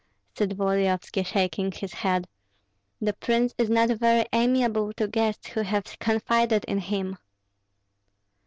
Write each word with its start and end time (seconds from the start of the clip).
said 0.35 0.57
Volodyovski, 0.57 1.23
shaking 1.23 1.71
his 1.71 1.93
head. 1.93 2.27
"The 2.99 3.13
prince 3.13 3.53
is 3.59 3.69
not 3.69 3.89
very 3.89 4.25
amiable 4.33 4.91
to 4.93 5.07
guests 5.07 5.49
who 5.49 5.61
have 5.61 5.83
confided 5.99 6.65
in 6.65 6.79
him." 6.79 7.19